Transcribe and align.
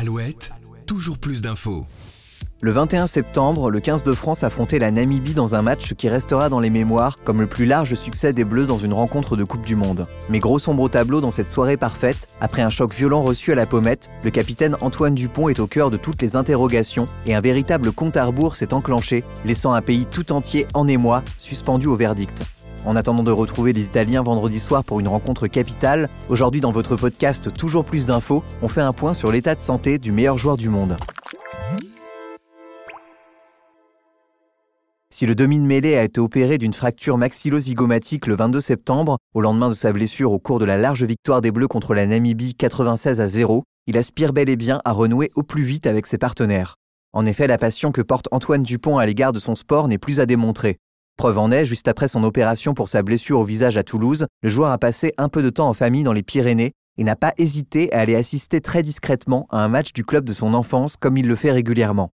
Alouette, 0.00 0.52
toujours 0.86 1.18
plus 1.18 1.42
d'infos. 1.42 1.84
Le 2.60 2.70
21 2.70 3.08
septembre, 3.08 3.68
le 3.68 3.80
15 3.80 4.04
de 4.04 4.12
France 4.12 4.44
affrontait 4.44 4.78
la 4.78 4.92
Namibie 4.92 5.34
dans 5.34 5.56
un 5.56 5.62
match 5.62 5.94
qui 5.94 6.08
restera 6.08 6.48
dans 6.48 6.60
les 6.60 6.70
mémoires 6.70 7.18
comme 7.24 7.40
le 7.40 7.48
plus 7.48 7.66
large 7.66 7.96
succès 7.96 8.32
des 8.32 8.44
Bleus 8.44 8.66
dans 8.66 8.78
une 8.78 8.92
rencontre 8.92 9.34
de 9.34 9.42
Coupe 9.42 9.64
du 9.64 9.74
Monde. 9.74 10.06
Mais 10.30 10.38
gros 10.38 10.60
sombre 10.60 10.84
au 10.84 10.88
tableau 10.88 11.20
dans 11.20 11.32
cette 11.32 11.50
soirée 11.50 11.76
parfaite, 11.76 12.28
après 12.40 12.62
un 12.62 12.70
choc 12.70 12.94
violent 12.94 13.24
reçu 13.24 13.50
à 13.50 13.56
la 13.56 13.66
pommette, 13.66 14.08
le 14.22 14.30
capitaine 14.30 14.76
Antoine 14.82 15.16
Dupont 15.16 15.48
est 15.48 15.58
au 15.58 15.66
cœur 15.66 15.90
de 15.90 15.96
toutes 15.96 16.22
les 16.22 16.36
interrogations 16.36 17.06
et 17.26 17.34
un 17.34 17.40
véritable 17.40 17.90
compte 17.90 18.16
à 18.16 18.24
rebours 18.24 18.54
s'est 18.54 18.74
enclenché, 18.74 19.24
laissant 19.44 19.72
un 19.72 19.82
pays 19.82 20.06
tout 20.06 20.30
entier 20.30 20.68
en 20.74 20.86
émoi, 20.86 21.24
suspendu 21.38 21.88
au 21.88 21.96
verdict. 21.96 22.44
En 22.84 22.96
attendant 22.96 23.22
de 23.22 23.30
retrouver 23.30 23.72
les 23.72 23.86
Italiens 23.86 24.22
vendredi 24.22 24.58
soir 24.58 24.84
pour 24.84 25.00
une 25.00 25.08
rencontre 25.08 25.46
capitale, 25.46 26.08
aujourd'hui 26.28 26.60
dans 26.60 26.72
votre 26.72 26.96
podcast 26.96 27.52
Toujours 27.52 27.84
plus 27.84 28.06
d'infos, 28.06 28.42
on 28.62 28.68
fait 28.68 28.80
un 28.80 28.92
point 28.92 29.14
sur 29.14 29.32
l'état 29.32 29.54
de 29.54 29.60
santé 29.60 29.98
du 29.98 30.12
meilleur 30.12 30.38
joueur 30.38 30.56
du 30.56 30.68
monde. 30.68 30.96
Si 35.10 35.26
le 35.26 35.34
demi 35.34 35.58
de 35.58 35.64
mêlée 35.64 35.96
a 35.96 36.04
été 36.04 36.20
opéré 36.20 36.58
d'une 36.58 36.74
fracture 36.74 37.18
maxillo-zygomatique 37.18 38.26
le 38.26 38.36
22 38.36 38.60
septembre, 38.60 39.18
au 39.34 39.40
lendemain 39.40 39.68
de 39.68 39.74
sa 39.74 39.92
blessure 39.92 40.30
au 40.30 40.38
cours 40.38 40.60
de 40.60 40.64
la 40.64 40.76
large 40.76 41.02
victoire 41.02 41.40
des 41.40 41.50
Bleus 41.50 41.66
contre 41.66 41.94
la 41.94 42.06
Namibie 42.06 42.54
96 42.54 43.20
à 43.20 43.26
0, 43.26 43.64
il 43.86 43.98
aspire 43.98 44.32
bel 44.32 44.48
et 44.48 44.56
bien 44.56 44.80
à 44.84 44.92
renouer 44.92 45.32
au 45.34 45.42
plus 45.42 45.64
vite 45.64 45.86
avec 45.86 46.06
ses 46.06 46.18
partenaires. 46.18 46.76
En 47.12 47.26
effet, 47.26 47.46
la 47.46 47.58
passion 47.58 47.90
que 47.90 48.02
porte 48.02 48.28
Antoine 48.30 48.62
Dupont 48.62 48.98
à 48.98 49.06
l'égard 49.06 49.32
de 49.32 49.38
son 49.38 49.56
sport 49.56 49.88
n'est 49.88 49.98
plus 49.98 50.20
à 50.20 50.26
démontrer. 50.26 50.78
Preuve 51.18 51.38
en 51.38 51.50
est, 51.50 51.66
juste 51.66 51.88
après 51.88 52.06
son 52.06 52.22
opération 52.22 52.74
pour 52.74 52.88
sa 52.88 53.02
blessure 53.02 53.40
au 53.40 53.44
visage 53.44 53.76
à 53.76 53.82
Toulouse, 53.82 54.26
le 54.40 54.48
joueur 54.48 54.70
a 54.70 54.78
passé 54.78 55.14
un 55.18 55.28
peu 55.28 55.42
de 55.42 55.50
temps 55.50 55.68
en 55.68 55.74
famille 55.74 56.04
dans 56.04 56.12
les 56.12 56.22
Pyrénées 56.22 56.74
et 56.96 57.02
n'a 57.02 57.16
pas 57.16 57.34
hésité 57.38 57.92
à 57.92 57.98
aller 57.98 58.14
assister 58.14 58.60
très 58.60 58.84
discrètement 58.84 59.48
à 59.50 59.64
un 59.64 59.66
match 59.66 59.92
du 59.92 60.04
club 60.04 60.24
de 60.24 60.32
son 60.32 60.54
enfance 60.54 60.96
comme 60.96 61.16
il 61.16 61.26
le 61.26 61.34
fait 61.34 61.50
régulièrement. 61.50 62.10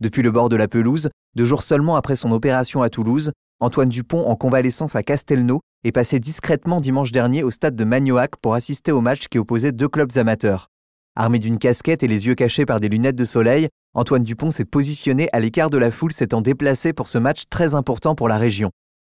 Depuis 0.00 0.22
le 0.22 0.32
bord 0.32 0.48
de 0.48 0.56
la 0.56 0.66
pelouse, 0.66 1.10
deux 1.36 1.44
jours 1.44 1.62
seulement 1.62 1.94
après 1.94 2.16
son 2.16 2.32
opération 2.32 2.82
à 2.82 2.90
Toulouse, 2.90 3.30
Antoine 3.60 3.88
Dupont, 3.88 4.26
en 4.26 4.34
convalescence 4.34 4.96
à 4.96 5.04
Castelnau, 5.04 5.60
est 5.84 5.92
passé 5.92 6.18
discrètement 6.18 6.80
dimanche 6.80 7.12
dernier 7.12 7.44
au 7.44 7.52
stade 7.52 7.76
de 7.76 7.84
Magnoac 7.84 8.34
pour 8.42 8.54
assister 8.54 8.90
au 8.90 9.00
match 9.00 9.28
qui 9.28 9.38
opposait 9.38 9.70
deux 9.70 9.88
clubs 9.88 10.16
amateurs. 10.16 10.70
Armé 11.14 11.38
d'une 11.38 11.58
casquette 11.58 12.02
et 12.02 12.08
les 12.08 12.26
yeux 12.26 12.34
cachés 12.34 12.66
par 12.66 12.80
des 12.80 12.88
lunettes 12.88 13.14
de 13.14 13.24
soleil, 13.24 13.68
Antoine 13.94 14.22
Dupont 14.22 14.50
s'est 14.50 14.64
positionné 14.64 15.28
à 15.32 15.40
l'écart 15.40 15.70
de 15.70 15.78
la 15.78 15.90
foule 15.90 16.12
s'étant 16.12 16.40
déplacé 16.40 16.92
pour 16.92 17.08
ce 17.08 17.18
match 17.18 17.44
très 17.50 17.74
important 17.74 18.14
pour 18.14 18.28
la 18.28 18.38
région. 18.38 18.70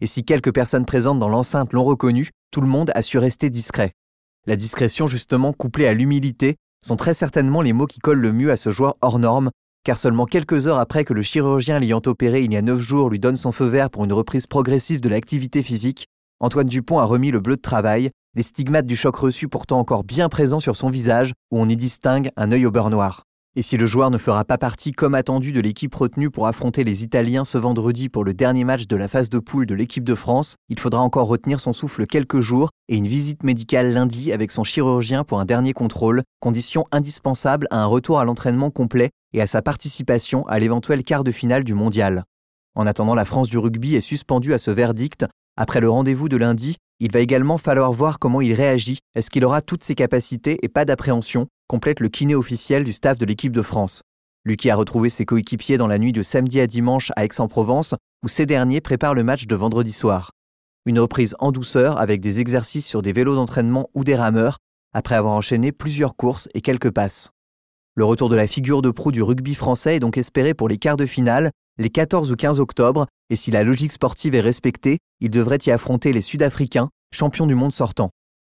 Et 0.00 0.06
si 0.06 0.24
quelques 0.24 0.52
personnes 0.52 0.84
présentes 0.84 1.18
dans 1.18 1.28
l'enceinte 1.28 1.72
l'ont 1.72 1.84
reconnu, 1.84 2.30
tout 2.50 2.60
le 2.60 2.66
monde 2.66 2.90
a 2.94 3.02
su 3.02 3.18
rester 3.18 3.50
discret. 3.50 3.92
La 4.46 4.56
discrétion 4.56 5.06
justement 5.06 5.52
couplée 5.52 5.86
à 5.86 5.94
l'humilité 5.94 6.56
sont 6.84 6.96
très 6.96 7.14
certainement 7.14 7.62
les 7.62 7.72
mots 7.72 7.86
qui 7.86 7.98
collent 7.98 8.20
le 8.20 8.32
mieux 8.32 8.50
à 8.50 8.56
ce 8.56 8.70
joueur 8.70 8.96
hors 9.00 9.18
norme 9.18 9.50
car 9.84 9.96
seulement 9.96 10.26
quelques 10.26 10.66
heures 10.66 10.78
après 10.78 11.04
que 11.04 11.14
le 11.14 11.22
chirurgien 11.22 11.78
l'ayant 11.78 12.02
opéré 12.04 12.42
il 12.42 12.52
y 12.52 12.56
a 12.56 12.62
neuf 12.62 12.80
jours 12.80 13.08
lui 13.08 13.18
donne 13.18 13.36
son 13.36 13.52
feu 13.52 13.64
vert 13.64 13.88
pour 13.88 14.04
une 14.04 14.12
reprise 14.12 14.46
progressive 14.46 15.00
de 15.00 15.08
l'activité 15.08 15.62
physique, 15.62 16.08
Antoine 16.40 16.68
Dupont 16.68 16.98
a 16.98 17.04
remis 17.04 17.30
le 17.30 17.40
bleu 17.40 17.56
de 17.56 17.62
travail, 17.62 18.10
les 18.36 18.42
stigmates 18.42 18.86
du 18.86 18.96
choc 18.96 19.16
reçu 19.16 19.48
pourtant 19.48 19.78
encore 19.78 20.04
bien 20.04 20.28
présents 20.28 20.60
sur 20.60 20.76
son 20.76 20.90
visage, 20.90 21.32
où 21.50 21.58
on 21.58 21.68
y 21.68 21.76
distingue 21.76 22.30
un 22.36 22.52
œil 22.52 22.66
au 22.66 22.70
beurre 22.70 22.90
noir. 22.90 23.27
Et 23.58 23.62
si 23.62 23.76
le 23.76 23.86
joueur 23.86 24.12
ne 24.12 24.18
fera 24.18 24.44
pas 24.44 24.56
partie 24.56 24.92
comme 24.92 25.16
attendu 25.16 25.50
de 25.50 25.58
l'équipe 25.58 25.92
retenue 25.92 26.30
pour 26.30 26.46
affronter 26.46 26.84
les 26.84 27.02
Italiens 27.02 27.44
ce 27.44 27.58
vendredi 27.58 28.08
pour 28.08 28.22
le 28.22 28.32
dernier 28.32 28.62
match 28.62 28.86
de 28.86 28.94
la 28.94 29.08
phase 29.08 29.30
de 29.30 29.40
poule 29.40 29.66
de 29.66 29.74
l'équipe 29.74 30.04
de 30.04 30.14
France, 30.14 30.54
il 30.68 30.78
faudra 30.78 31.00
encore 31.00 31.26
retenir 31.26 31.58
son 31.58 31.72
souffle 31.72 32.06
quelques 32.06 32.38
jours 32.38 32.70
et 32.88 32.96
une 32.96 33.08
visite 33.08 33.42
médicale 33.42 33.92
lundi 33.92 34.32
avec 34.32 34.52
son 34.52 34.62
chirurgien 34.62 35.24
pour 35.24 35.40
un 35.40 35.44
dernier 35.44 35.72
contrôle, 35.72 36.22
condition 36.38 36.86
indispensable 36.92 37.66
à 37.72 37.82
un 37.82 37.86
retour 37.86 38.20
à 38.20 38.24
l'entraînement 38.24 38.70
complet 38.70 39.10
et 39.32 39.42
à 39.42 39.48
sa 39.48 39.60
participation 39.60 40.46
à 40.46 40.60
l'éventuel 40.60 41.02
quart 41.02 41.24
de 41.24 41.32
finale 41.32 41.64
du 41.64 41.74
mondial. 41.74 42.22
En 42.76 42.86
attendant, 42.86 43.16
la 43.16 43.24
France 43.24 43.48
du 43.48 43.58
rugby 43.58 43.96
est 43.96 44.00
suspendue 44.00 44.54
à 44.54 44.58
ce 44.58 44.70
verdict. 44.70 45.26
Après 45.56 45.80
le 45.80 45.90
rendez-vous 45.90 46.28
de 46.28 46.36
lundi, 46.36 46.76
il 47.00 47.12
va 47.12 47.20
également 47.20 47.58
falloir 47.58 47.92
voir 47.92 48.18
comment 48.18 48.40
il 48.40 48.54
réagit. 48.54 48.98
Est-ce 49.14 49.30
qu'il 49.30 49.44
aura 49.44 49.62
toutes 49.62 49.84
ses 49.84 49.94
capacités 49.94 50.58
et 50.62 50.68
pas 50.68 50.84
d'appréhension 50.84 51.46
complète 51.68 52.00
le 52.00 52.08
kiné 52.08 52.34
officiel 52.34 52.82
du 52.82 52.92
staff 52.92 53.18
de 53.18 53.26
l'équipe 53.26 53.52
de 53.52 53.62
France. 53.62 54.02
Lucky 54.44 54.70
a 54.70 54.76
retrouvé 54.76 55.10
ses 55.10 55.26
coéquipiers 55.26 55.76
dans 55.76 55.86
la 55.86 55.98
nuit 55.98 56.12
de 56.12 56.22
samedi 56.22 56.60
à 56.60 56.66
dimanche 56.66 57.12
à 57.14 57.24
Aix-en-Provence, 57.24 57.94
où 58.24 58.28
ces 58.28 58.46
derniers 58.46 58.80
préparent 58.80 59.14
le 59.14 59.22
match 59.22 59.46
de 59.46 59.54
vendredi 59.54 59.92
soir. 59.92 60.30
Une 60.86 60.98
reprise 60.98 61.36
en 61.38 61.52
douceur 61.52 62.00
avec 62.00 62.22
des 62.22 62.40
exercices 62.40 62.86
sur 62.86 63.02
des 63.02 63.12
vélos 63.12 63.34
d'entraînement 63.34 63.90
ou 63.94 64.02
des 64.02 64.16
rameurs, 64.16 64.56
après 64.94 65.16
avoir 65.16 65.34
enchaîné 65.34 65.70
plusieurs 65.70 66.16
courses 66.16 66.48
et 66.54 66.62
quelques 66.62 66.90
passes. 66.90 67.30
Le 67.94 68.06
retour 68.06 68.30
de 68.30 68.36
la 68.36 68.46
figure 68.46 68.80
de 68.80 68.90
proue 68.90 69.12
du 69.12 69.22
rugby 69.22 69.54
français 69.54 69.96
est 69.96 70.00
donc 70.00 70.16
espéré 70.16 70.54
pour 70.54 70.68
les 70.68 70.78
quarts 70.78 70.96
de 70.96 71.04
finale, 71.04 71.50
les 71.78 71.90
14 71.90 72.32
ou 72.32 72.36
15 72.36 72.58
octobre, 72.58 73.06
et 73.30 73.36
si 73.36 73.50
la 73.52 73.62
logique 73.62 73.92
sportive 73.92 74.34
est 74.34 74.40
respectée, 74.40 74.98
il 75.20 75.30
devrait 75.30 75.58
y 75.64 75.70
affronter 75.70 76.12
les 76.12 76.20
Sud-Africains, 76.20 76.90
champions 77.14 77.46
du 77.46 77.54
monde 77.54 77.72
sortant. 77.72 78.10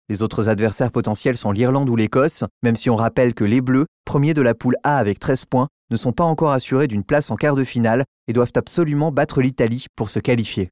Les 0.08 0.22
autres 0.22 0.48
adversaires 0.48 0.92
potentiels 0.92 1.36
sont 1.36 1.52
l'Irlande 1.52 1.88
ou 1.88 1.96
l'Écosse, 1.96 2.44
même 2.62 2.76
si 2.76 2.88
on 2.90 2.96
rappelle 2.96 3.34
que 3.34 3.44
les 3.44 3.60
Bleus, 3.60 3.86
premiers 4.04 4.34
de 4.34 4.40
la 4.40 4.54
poule 4.54 4.76
A 4.84 4.98
avec 4.98 5.18
13 5.18 5.44
points, 5.46 5.68
ne 5.90 5.96
sont 5.96 6.12
pas 6.12 6.24
encore 6.24 6.52
assurés 6.52 6.86
d'une 6.86 7.04
place 7.04 7.30
en 7.30 7.36
quart 7.36 7.56
de 7.56 7.64
finale 7.64 8.04
et 8.28 8.32
doivent 8.32 8.52
absolument 8.54 9.10
battre 9.10 9.42
l'Italie 9.42 9.86
pour 9.96 10.10
se 10.10 10.20
qualifier. 10.20 10.70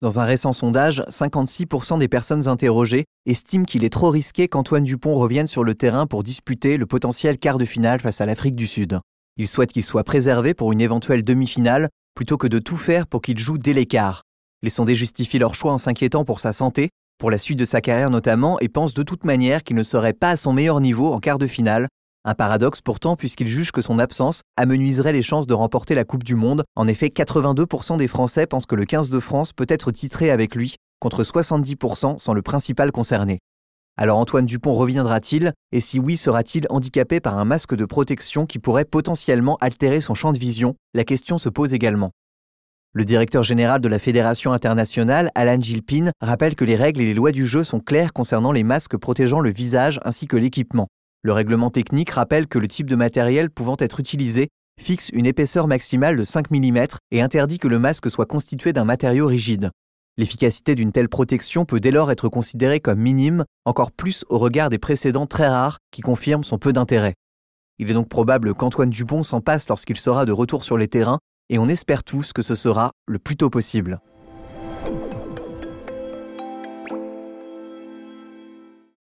Dans 0.00 0.20
un 0.20 0.24
récent 0.24 0.52
sondage, 0.52 1.02
56% 1.08 1.98
des 1.98 2.06
personnes 2.06 2.46
interrogées 2.46 3.06
estiment 3.26 3.64
qu'il 3.64 3.82
est 3.82 3.92
trop 3.92 4.10
risqué 4.10 4.46
qu'Antoine 4.46 4.84
Dupont 4.84 5.18
revienne 5.18 5.48
sur 5.48 5.64
le 5.64 5.74
terrain 5.74 6.06
pour 6.06 6.22
disputer 6.22 6.76
le 6.76 6.86
potentiel 6.86 7.38
quart 7.38 7.58
de 7.58 7.64
finale 7.64 8.00
face 8.00 8.20
à 8.20 8.26
l'Afrique 8.26 8.54
du 8.54 8.68
Sud. 8.68 9.00
Ils 9.40 9.46
souhaitent 9.46 9.72
qu'il 9.72 9.84
soit 9.84 10.02
préservé 10.02 10.52
pour 10.52 10.72
une 10.72 10.80
éventuelle 10.80 11.22
demi-finale 11.22 11.88
plutôt 12.16 12.36
que 12.36 12.48
de 12.48 12.58
tout 12.58 12.76
faire 12.76 13.06
pour 13.06 13.22
qu'il 13.22 13.38
joue 13.38 13.56
dès 13.56 13.72
l'écart. 13.72 14.24
Les 14.64 14.70
sondés 14.70 14.96
justifient 14.96 15.38
leur 15.38 15.54
choix 15.54 15.72
en 15.72 15.78
s'inquiétant 15.78 16.24
pour 16.24 16.40
sa 16.40 16.52
santé, 16.52 16.90
pour 17.18 17.30
la 17.30 17.38
suite 17.38 17.58
de 17.58 17.64
sa 17.64 17.80
carrière 17.80 18.10
notamment, 18.10 18.58
et 18.58 18.68
pense 18.68 18.94
de 18.94 19.04
toute 19.04 19.24
manière 19.24 19.62
qu'il 19.62 19.76
ne 19.76 19.84
serait 19.84 20.12
pas 20.12 20.30
à 20.30 20.36
son 20.36 20.52
meilleur 20.52 20.80
niveau 20.80 21.12
en 21.12 21.20
quart 21.20 21.38
de 21.38 21.46
finale. 21.46 21.86
Un 22.24 22.34
paradoxe 22.34 22.80
pourtant 22.80 23.14
puisqu'il 23.14 23.46
juge 23.46 23.70
que 23.70 23.80
son 23.80 24.00
absence 24.00 24.42
amenuiserait 24.56 25.12
les 25.12 25.22
chances 25.22 25.46
de 25.46 25.54
remporter 25.54 25.94
la 25.94 26.04
Coupe 26.04 26.24
du 26.24 26.34
Monde. 26.34 26.64
En 26.74 26.88
effet, 26.88 27.06
82% 27.06 27.96
des 27.96 28.08
Français 28.08 28.48
pensent 28.48 28.66
que 28.66 28.74
le 28.74 28.86
15 28.86 29.08
de 29.08 29.20
France 29.20 29.52
peut 29.52 29.66
être 29.68 29.92
titré 29.92 30.32
avec 30.32 30.56
lui, 30.56 30.74
contre 30.98 31.22
70% 31.22 32.18
sans 32.18 32.34
le 32.34 32.42
principal 32.42 32.90
concerné. 32.90 33.38
Alors 34.00 34.18
Antoine 34.18 34.46
Dupont 34.46 34.74
reviendra-t-il? 34.74 35.52
Et 35.72 35.80
si 35.80 35.98
oui, 35.98 36.16
sera-t-il 36.16 36.68
handicapé 36.70 37.18
par 37.18 37.36
un 37.36 37.44
masque 37.44 37.74
de 37.74 37.84
protection 37.84 38.46
qui 38.46 38.60
pourrait 38.60 38.84
potentiellement 38.84 39.58
altérer 39.60 40.00
son 40.00 40.14
champ 40.14 40.32
de 40.32 40.38
vision? 40.38 40.76
La 40.94 41.02
question 41.02 41.36
se 41.36 41.48
pose 41.48 41.74
également. 41.74 42.12
Le 42.92 43.04
directeur 43.04 43.42
général 43.42 43.80
de 43.80 43.88
la 43.88 43.98
Fédération 43.98 44.52
internationale, 44.52 45.32
Alan 45.34 45.60
Gilpin, 45.60 46.12
rappelle 46.20 46.54
que 46.54 46.64
les 46.64 46.76
règles 46.76 47.00
et 47.00 47.06
les 47.06 47.14
lois 47.14 47.32
du 47.32 47.44
jeu 47.44 47.64
sont 47.64 47.80
claires 47.80 48.12
concernant 48.12 48.52
les 48.52 48.62
masques 48.62 48.96
protégeant 48.96 49.40
le 49.40 49.50
visage 49.50 49.98
ainsi 50.04 50.28
que 50.28 50.36
l'équipement. 50.36 50.86
Le 51.22 51.32
règlement 51.32 51.70
technique 51.70 52.10
rappelle 52.10 52.46
que 52.46 52.60
le 52.60 52.68
type 52.68 52.88
de 52.88 52.94
matériel 52.94 53.50
pouvant 53.50 53.76
être 53.80 53.98
utilisé 53.98 54.46
fixe 54.80 55.08
une 55.08 55.26
épaisseur 55.26 55.66
maximale 55.66 56.16
de 56.16 56.22
5 56.22 56.52
mm 56.52 56.86
et 57.10 57.20
interdit 57.20 57.58
que 57.58 57.66
le 57.66 57.80
masque 57.80 58.08
soit 58.12 58.26
constitué 58.26 58.72
d'un 58.72 58.84
matériau 58.84 59.26
rigide. 59.26 59.72
L'efficacité 60.18 60.74
d'une 60.74 60.90
telle 60.90 61.08
protection 61.08 61.64
peut 61.64 61.78
dès 61.78 61.92
lors 61.92 62.10
être 62.10 62.28
considérée 62.28 62.80
comme 62.80 62.98
minime, 62.98 63.44
encore 63.64 63.92
plus 63.92 64.24
au 64.28 64.38
regard 64.38 64.68
des 64.68 64.78
précédents 64.78 65.28
très 65.28 65.46
rares 65.46 65.78
qui 65.92 66.00
confirment 66.00 66.42
son 66.42 66.58
peu 66.58 66.72
d'intérêt. 66.72 67.14
Il 67.78 67.88
est 67.88 67.94
donc 67.94 68.08
probable 68.08 68.52
qu'Antoine 68.52 68.90
Dupont 68.90 69.22
s'en 69.22 69.40
passe 69.40 69.68
lorsqu'il 69.68 69.96
sera 69.96 70.26
de 70.26 70.32
retour 70.32 70.64
sur 70.64 70.76
les 70.76 70.88
terrains 70.88 71.20
et 71.50 71.58
on 71.60 71.68
espère 71.68 72.02
tous 72.02 72.32
que 72.32 72.42
ce 72.42 72.56
sera 72.56 72.90
le 73.06 73.20
plus 73.20 73.36
tôt 73.36 73.48
possible. 73.48 74.00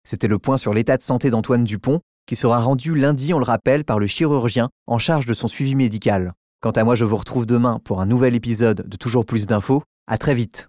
C'était 0.03 0.27
le 0.27 0.41
point 0.41 0.57
sur 0.57 0.75
l'état 0.75 0.97
de 0.97 1.03
santé 1.03 1.31
d'Antoine 1.31 1.63
Dupont, 1.63 2.01
qui 2.27 2.35
sera 2.35 2.59
rendu 2.59 2.97
lundi, 2.97 3.33
on 3.33 3.39
le 3.39 3.45
rappelle, 3.45 3.85
par 3.85 4.01
le 4.01 4.09
chirurgien 4.09 4.69
en 4.89 4.99
charge 4.99 5.27
de 5.27 5.35
son 5.35 5.47
suivi 5.47 5.77
médical. 5.77 6.33
Quant 6.61 6.73
à 6.73 6.83
moi, 6.83 6.97
je 6.97 7.05
vous 7.05 7.17
retrouve 7.17 7.47
demain 7.47 7.81
pour 7.85 8.01
un 8.01 8.07
nouvel 8.07 8.35
épisode 8.35 8.83
de 8.85 8.97
Toujours 8.97 9.25
plus 9.25 9.47
d'infos. 9.47 9.85
À 10.09 10.19
très 10.19 10.35
vite. 10.35 10.69